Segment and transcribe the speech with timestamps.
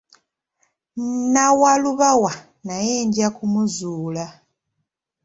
[1.03, 2.33] Nnawalubawa
[2.67, 4.25] naye nja kumuzuula.